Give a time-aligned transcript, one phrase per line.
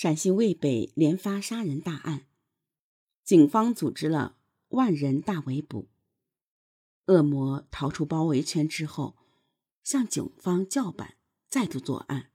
[0.00, 2.28] 陕西渭北连发杀人大案，
[3.24, 5.88] 警方组织了万人大围捕。
[7.06, 9.16] 恶魔逃出包围圈之后，
[9.82, 11.16] 向警方叫板，
[11.48, 12.30] 再度作案。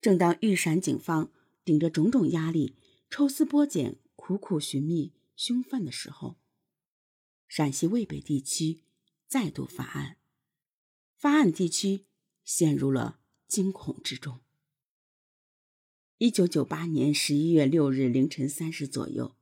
[0.00, 1.30] 正当玉陕警方
[1.64, 2.74] 顶着种种压力，
[3.08, 6.36] 抽丝剥茧，苦苦寻觅凶犯的时候，
[7.46, 8.82] 陕西渭北地区
[9.28, 10.16] 再度发案，
[11.14, 12.06] 发案地区
[12.44, 14.40] 陷入了惊恐之中。
[16.18, 19.36] 一九九八年十一月六日凌晨三时左右，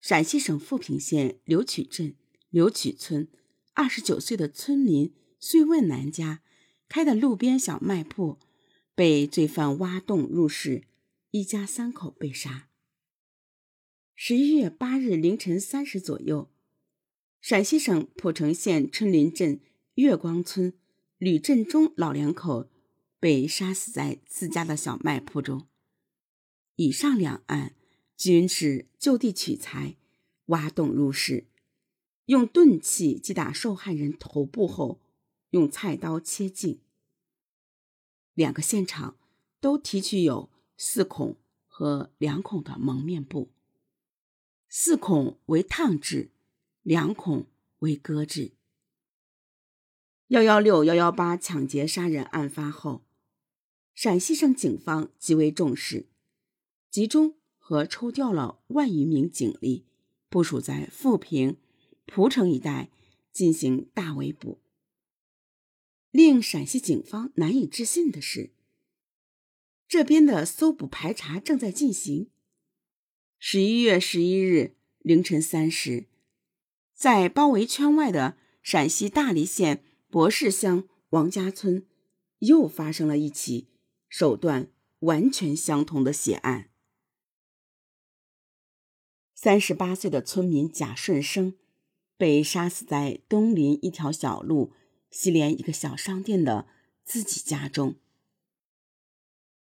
[0.00, 2.14] 陕西省富平县柳曲镇
[2.50, 3.26] 柳曲村
[3.74, 6.44] 二十九岁的村民穗问南家
[6.88, 8.38] 开的路边小卖铺
[8.94, 10.84] 被罪犯挖洞入室，
[11.32, 12.68] 一家三口被杀。
[14.14, 16.48] 十一月八日凌晨三时左右，
[17.40, 19.58] 陕西省蒲城县春林镇
[19.94, 20.72] 月光村
[21.18, 22.69] 吕振中老两口。
[23.20, 25.68] 被杀死在自家的小卖铺中。
[26.76, 27.74] 以上两案
[28.16, 29.96] 均是就地取材，
[30.46, 31.46] 挖洞入室，
[32.24, 34.98] 用钝器击打受害人头部后，
[35.50, 36.80] 用菜刀切颈。
[38.32, 39.18] 两个现场
[39.60, 41.36] 都提取有四孔
[41.68, 43.50] 和两孔的蒙面布，
[44.70, 46.30] 四孔为烫制，
[46.82, 47.44] 两孔
[47.80, 48.52] 为割制。
[50.28, 53.02] 幺幺六幺幺八抢劫杀人案发后。
[53.94, 56.06] 陕西省警方极为重视，
[56.90, 59.84] 集中和抽调了万余名警力，
[60.28, 61.58] 部署在富平、
[62.06, 62.90] 蒲城一带
[63.32, 64.58] 进行大围捕。
[66.10, 68.50] 令陕西警方难以置信的是，
[69.86, 72.30] 这边的搜捕排查正在进行。
[73.38, 76.08] 十一月十一日凌晨三时，
[76.94, 81.86] 在包围圈外的陕西大荔县博士乡王家村，
[82.40, 83.69] 又发生了一起。
[84.10, 86.68] 手段完全相同的血案。
[89.34, 91.54] 三十八岁的村民贾顺生
[92.18, 94.72] 被杀死在东邻一条小路
[95.10, 96.66] 西连一个小商店的
[97.04, 97.94] 自己家中。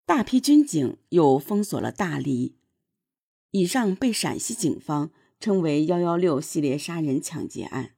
[0.06, 2.58] 大批军警又封锁了大荔。
[3.52, 7.96] 以上被陕西警方称为“幺幺六”系列杀人抢劫案。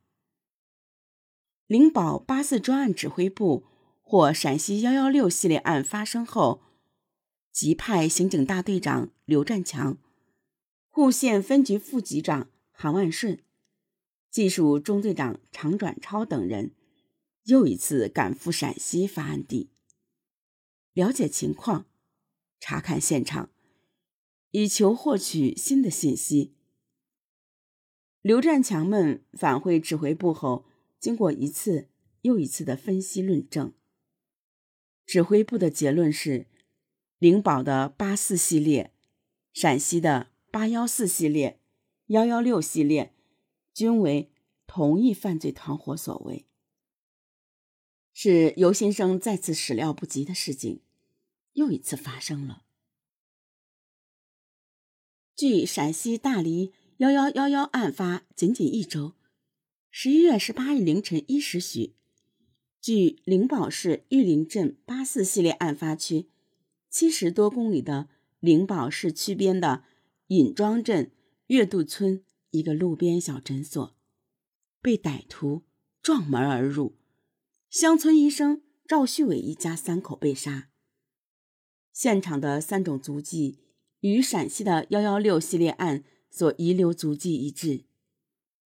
[1.68, 3.73] 灵宝八四专案指挥部。
[4.04, 6.62] 或陕西幺幺六系列案发生后，
[7.52, 9.98] 即派刑警大队长刘占强、
[10.90, 13.42] 户县分局副局长韩万顺、
[14.30, 16.76] 技术中队长常转超等人，
[17.46, 19.72] 又一次赶赴陕西发案地，
[20.94, 21.86] 了解情况，
[22.60, 23.50] 查看现场，
[24.52, 26.54] 以求获取新的信息。
[28.22, 30.66] 刘占强们返回指挥部后，
[31.00, 31.90] 经过一次
[32.22, 33.74] 又一次的分析论证。
[35.06, 36.48] 指挥部的结论是：
[37.20, 38.92] 灵宝的八四系列、
[39.52, 41.60] 陕西的八幺四系列、
[42.08, 43.14] 幺幺六系列，
[43.74, 44.32] 均为
[44.66, 46.46] 同一犯罪团伙所为。
[48.14, 50.82] 是尤先生再次始料不及的事情，
[51.54, 52.64] 又一次发生了。
[55.36, 59.14] 距陕西大荔幺幺幺幺案发仅仅一周，
[59.90, 61.96] 十一月十八日凌晨一时许。
[62.84, 66.28] 距灵宝市玉林镇八四系列案发区
[66.90, 68.10] 七十多公里的
[68.42, 69.86] 灵宝市区边的
[70.28, 71.10] 尹庄镇
[71.48, 73.96] 月渡村一个路边小诊所，
[74.82, 75.64] 被歹徒
[76.02, 76.98] 撞门而入，
[77.70, 80.68] 乡村医生赵旭伟一家三口被杀。
[81.94, 83.60] 现场的三种足迹
[84.02, 87.86] 与陕西的幺幺六系列案所遗留足迹一致，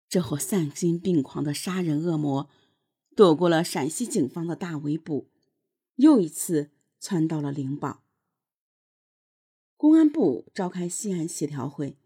[0.06, 2.50] 这伙丧心病狂的杀人恶魔。
[3.14, 5.28] 躲过了陕西警方的大围捕，
[5.96, 8.02] 又一次窜到了灵宝。
[9.76, 11.98] 公安部召开西安协调会，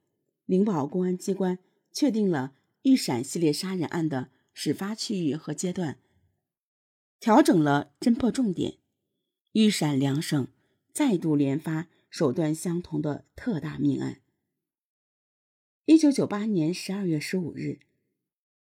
[0.47, 1.61] 灵宝公安机关
[1.93, 6.01] 确定了豫陕系列杀人案的始发区域和阶段，
[7.21, 8.79] 调整了侦破重点，
[9.53, 10.49] 豫陕两省
[10.93, 14.23] 再度连发手段相同的特大命案。
[15.85, 17.79] 一九九八年十二月十五日，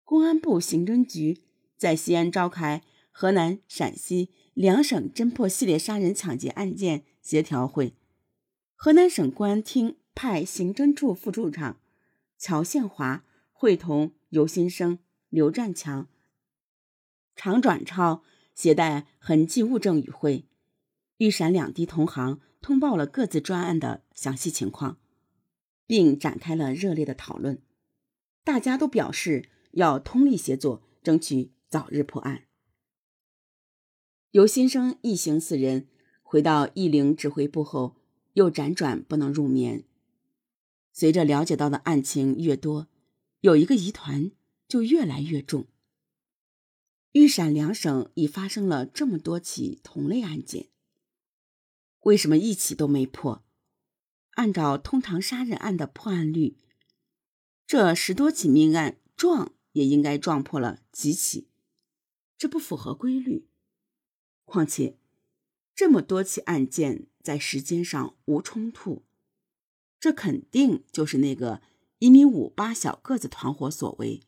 [0.03, 1.46] 公安部刑侦局。
[1.77, 2.81] 在西安召开
[3.11, 7.93] 河南、陕西两省侦破系列杀人抢劫案件协调会，
[8.75, 11.77] 河南省公安厅派刑侦处副处长
[12.37, 16.07] 乔宪华会同尤新生、刘占强、
[17.35, 18.23] 常转超
[18.55, 20.45] 携带痕迹物证与会，
[21.17, 24.97] 豫陕两地同行通报了各自专案的详细情况，
[25.85, 27.61] 并展开了热烈的讨论。
[28.43, 31.51] 大家都表示要通力协作，争取。
[31.69, 32.45] 早日破案。
[34.31, 35.87] 由新生一行四人
[36.21, 37.95] 回到义陵指挥部后，
[38.33, 39.83] 又辗转不能入眠。
[40.93, 42.87] 随着了解到的案情越多，
[43.41, 44.31] 有一个疑团
[44.67, 45.67] 就越来越重。
[47.13, 50.67] 豫陕两省已发生了这么多起同类案件，
[52.01, 53.43] 为什么一起都没破？
[54.31, 56.57] 按照通常杀人案的破案率，
[57.65, 61.47] 这十多起命案撞也应该撞破了几起，
[62.37, 63.47] 这不符合规律。
[64.45, 64.97] 况且，
[65.75, 69.03] 这么多起案件在时间上无冲突，
[69.99, 71.61] 这肯定就是那个
[71.99, 74.21] 一米五八小个子团伙所为，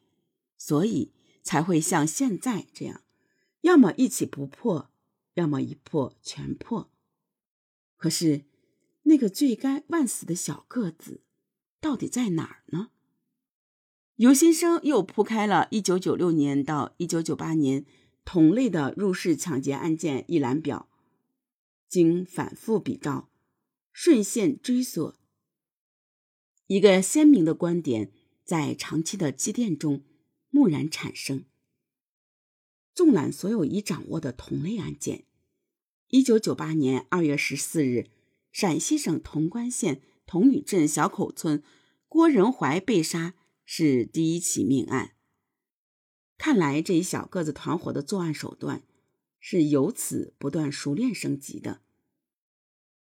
[0.58, 1.14] 所以
[1.44, 3.04] 才会像现在这样，
[3.62, 4.92] 要么一起不破，
[5.36, 6.92] 要么一破全破。
[7.96, 8.46] 可是，
[9.04, 11.22] 那个罪该万死的小个子
[11.80, 12.92] 到底在哪儿呢？
[14.20, 17.86] 尤先生又铺开了1996年到1998年。
[18.26, 20.88] 同类的入室抢劫案件一览表，
[21.88, 23.28] 经反复比照、
[23.92, 25.16] 顺线追索，
[26.68, 28.12] 一个鲜明的观点
[28.44, 30.04] 在长期的积淀中
[30.52, 31.46] 蓦然产生。
[32.94, 35.24] 纵览所有已掌握的同类案件，
[36.10, 38.12] 一九九八年二月十四日，
[38.52, 41.64] 陕西省潼关县潼屿镇小口村
[42.08, 43.34] 郭仁怀被杀
[43.72, 45.12] 是第一起命案。
[46.40, 48.82] 看来这一小个子团伙的作案手段
[49.40, 51.82] 是由此不断熟练升级的，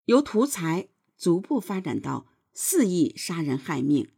[0.06, 0.88] 由图财
[1.19, 4.08] 逐步发展到肆意杀人害命。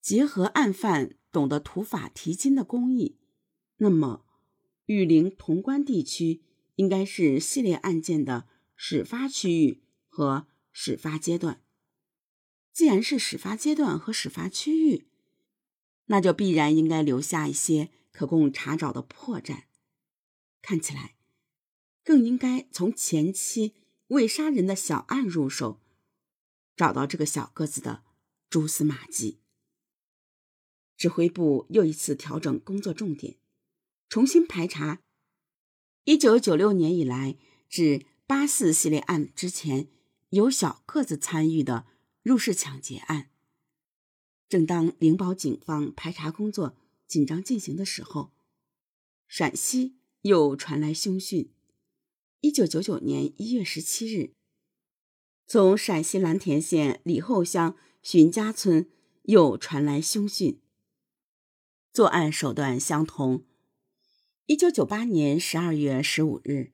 [0.00, 3.18] 结合案犯懂得土法提金的工艺，
[3.76, 4.24] 那么
[4.86, 6.40] 玉林潼关地区
[6.76, 11.61] 应该是系列案件的始发区域和始发阶段。
[12.72, 15.06] 既然是始发阶段和始发区域，
[16.06, 19.64] 那就必然应该留下一些可供查找的破绽。
[20.62, 21.14] 看起来，
[22.02, 23.74] 更应该从前期
[24.08, 25.80] 未杀人的小案入手，
[26.76, 28.02] 找到这个小个子的
[28.48, 29.38] 蛛丝马迹。
[30.96, 33.36] 指挥部又一次调整工作重点，
[34.08, 35.00] 重新排查
[36.04, 37.36] 一九九六年以来
[37.68, 39.88] 至八四系列案之前
[40.30, 41.86] 有小个子参与的
[42.22, 43.30] 入室抢劫案。
[44.48, 46.76] 正当灵宝警方排查工作
[47.06, 48.32] 紧张进行的时候，
[49.26, 51.50] 陕西又传来凶讯。
[52.40, 54.34] 一九九九年一月十七日，
[55.46, 58.90] 从陕西蓝田县李后乡荀家村
[59.22, 60.60] 又传来凶讯。
[61.92, 63.44] 作案手段相同。
[64.46, 66.72] 一九九八年十二月十五日，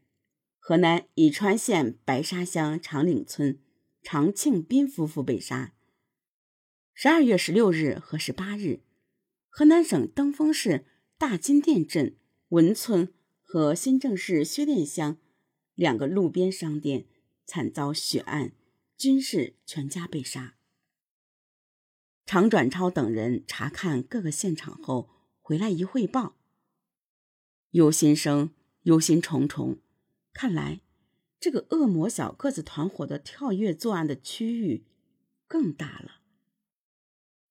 [0.58, 3.60] 河南宜川县白沙乡长岭村
[4.02, 5.74] 常庆斌夫妇被杀。
[6.94, 8.80] 十二月十六日和十八日，
[9.48, 10.86] 河南省登封市
[11.16, 12.16] 大金店镇
[12.48, 13.12] 文村
[13.42, 15.18] 和新郑市薛店乡
[15.74, 17.06] 两个路边商店
[17.44, 18.52] 惨遭血案，
[18.96, 20.56] 均是全家被杀。
[22.26, 25.08] 常转超等人查看各个现场后
[25.40, 26.36] 回来一汇报，
[27.70, 28.50] 尤先生
[28.82, 29.78] 忧心忡忡。
[30.32, 30.80] 看来，
[31.40, 34.84] 这个恶魔小个子团伙的跳跃作案的区域
[35.46, 36.20] 更大了。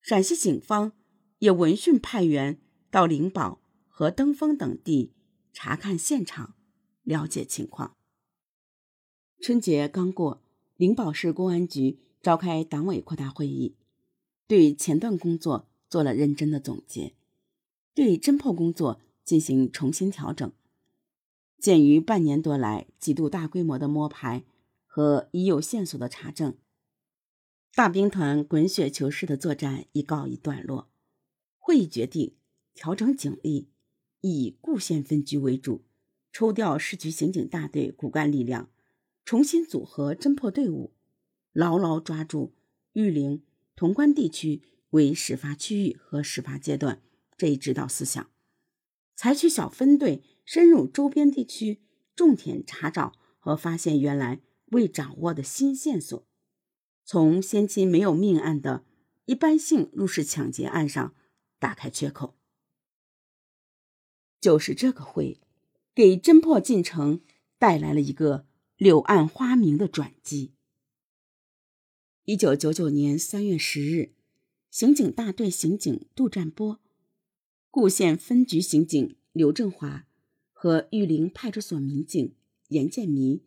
[0.02, 0.94] 陕西警方
[1.40, 5.14] 也闻讯派员到灵宝和登封等地
[5.52, 6.56] 查看现场，
[7.04, 7.96] 了解情况。
[9.42, 10.44] 春节刚过，
[10.76, 13.76] 灵宝市公安局召开党委扩大会议，
[14.48, 17.14] 对前段工作做了认真的总结，
[17.94, 20.52] 对侦破工作进行重新调整。
[21.60, 24.44] 鉴于半年多来几度大规模的摸排
[24.86, 26.56] 和已有线索的查证。
[27.74, 30.90] 大兵团滚雪球式的作战已告一段落。
[31.58, 32.36] 会议决定
[32.74, 33.68] 调整警力，
[34.22, 35.84] 以固县分局为主，
[36.32, 38.70] 抽调市局刑警大队骨干力量，
[39.26, 40.94] 重新组合侦破队伍，
[41.52, 42.54] 牢牢抓住
[42.94, 43.44] 玉林、
[43.76, 44.62] 潼关地区
[44.92, 47.02] 为始发区域和始发阶段
[47.36, 48.30] 这一指导思想，
[49.16, 51.82] 采取小分队深入周边地区，
[52.16, 56.26] 重点查找和发现原来未掌握的新线索。
[57.04, 58.86] 从先期没有命案的
[59.26, 61.14] 一般性入室抢劫案上
[61.60, 62.38] 打开缺口，
[64.40, 65.42] 就是这个会，
[65.94, 67.20] 给侦破进程
[67.60, 70.54] 带来了一个柳暗花明的转机。
[72.24, 74.14] 一九九九年三月十日，
[74.72, 76.80] 刑警大队刑警杜占波、
[77.70, 80.07] 固县分局刑警刘振华
[80.60, 82.34] 和玉林派出所民警
[82.70, 83.42] 严建民，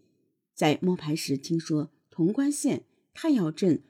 [0.54, 2.84] 在摸排时听说潼关县。
[3.12, 3.82] 太窑镇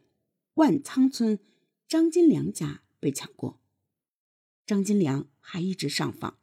[0.55, 1.39] 万仓村
[1.87, 3.61] 张金良家被抢过，
[4.65, 6.39] 张金良还一直上访。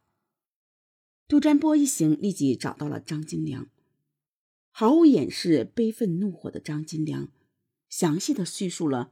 [1.28, 3.72] 杜占波一行立即找到了张金良，
[4.70, 7.32] 毫无掩饰悲愤怒火的张金良，
[7.90, 9.12] 详细的叙述了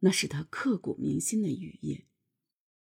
[0.00, 2.04] 那使他刻骨铭心的雨夜。